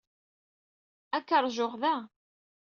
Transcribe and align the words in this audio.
Ad 1.15 1.23
k-ṛjuɣ 1.27 1.73
da. 1.81 1.95